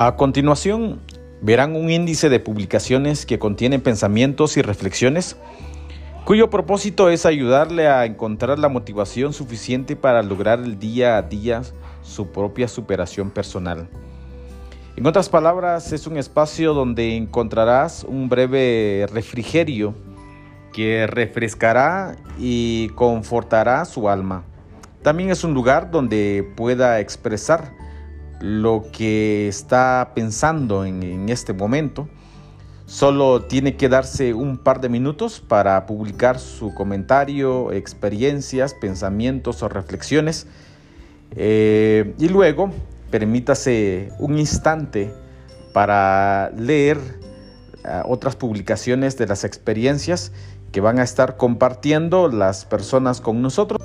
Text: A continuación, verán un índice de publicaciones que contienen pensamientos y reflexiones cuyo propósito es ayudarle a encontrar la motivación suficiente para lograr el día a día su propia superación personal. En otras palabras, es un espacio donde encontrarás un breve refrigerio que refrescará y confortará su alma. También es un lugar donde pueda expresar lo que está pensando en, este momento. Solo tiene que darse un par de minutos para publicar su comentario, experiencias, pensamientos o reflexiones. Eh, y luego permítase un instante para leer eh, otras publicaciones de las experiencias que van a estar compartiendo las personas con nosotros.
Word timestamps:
A 0.00 0.14
continuación, 0.14 1.00
verán 1.40 1.74
un 1.74 1.90
índice 1.90 2.28
de 2.28 2.38
publicaciones 2.38 3.26
que 3.26 3.40
contienen 3.40 3.80
pensamientos 3.80 4.56
y 4.56 4.62
reflexiones 4.62 5.36
cuyo 6.24 6.50
propósito 6.50 7.10
es 7.10 7.26
ayudarle 7.26 7.88
a 7.88 8.04
encontrar 8.04 8.60
la 8.60 8.68
motivación 8.68 9.32
suficiente 9.32 9.96
para 9.96 10.22
lograr 10.22 10.60
el 10.60 10.78
día 10.78 11.16
a 11.16 11.22
día 11.22 11.62
su 12.02 12.28
propia 12.28 12.68
superación 12.68 13.30
personal. 13.30 13.88
En 14.94 15.04
otras 15.04 15.28
palabras, 15.28 15.90
es 15.92 16.06
un 16.06 16.16
espacio 16.16 16.74
donde 16.74 17.16
encontrarás 17.16 18.04
un 18.04 18.28
breve 18.28 19.04
refrigerio 19.12 19.96
que 20.72 21.08
refrescará 21.08 22.14
y 22.38 22.90
confortará 22.90 23.84
su 23.84 24.08
alma. 24.08 24.44
También 25.02 25.30
es 25.30 25.42
un 25.42 25.54
lugar 25.54 25.90
donde 25.90 26.48
pueda 26.54 27.00
expresar 27.00 27.72
lo 28.40 28.86
que 28.92 29.48
está 29.48 30.12
pensando 30.14 30.84
en, 30.84 31.28
este 31.28 31.52
momento. 31.52 32.08
Solo 32.86 33.42
tiene 33.42 33.76
que 33.76 33.88
darse 33.88 34.32
un 34.32 34.56
par 34.56 34.80
de 34.80 34.88
minutos 34.88 35.40
para 35.40 35.84
publicar 35.86 36.38
su 36.38 36.72
comentario, 36.74 37.72
experiencias, 37.72 38.74
pensamientos 38.74 39.62
o 39.62 39.68
reflexiones. 39.68 40.46
Eh, 41.32 42.14
y 42.18 42.28
luego 42.28 42.70
permítase 43.10 44.10
un 44.18 44.38
instante 44.38 45.12
para 45.74 46.50
leer 46.56 46.98
eh, 47.84 48.02
otras 48.06 48.36
publicaciones 48.36 49.18
de 49.18 49.26
las 49.26 49.44
experiencias 49.44 50.32
que 50.72 50.80
van 50.80 50.98
a 50.98 51.02
estar 51.02 51.36
compartiendo 51.36 52.28
las 52.28 52.64
personas 52.64 53.20
con 53.20 53.42
nosotros. 53.42 53.80